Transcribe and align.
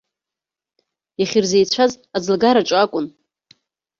Иахьырзеицәаз 1.19 1.91
аӡлагараҿы 2.15 2.75
акәын. 2.83 3.07